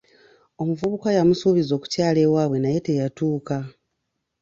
[0.61, 3.55] Omuvubuka yamusuubiza okukyala ewaabwe naye teyatuuka.